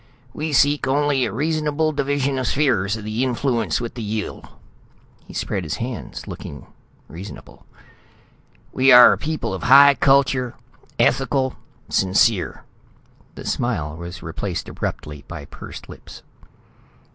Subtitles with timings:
[0.33, 4.43] "We seek only a reasonable division of spheres of influence with the Yill."
[5.27, 6.65] He spread his hands, looking
[7.07, 7.67] reasonable.
[8.73, 10.55] "We are a people of high culture,
[10.97, 11.53] ethical,
[11.87, 12.63] sincere."
[13.35, 16.23] The smile was replaced abruptly by pursed lips.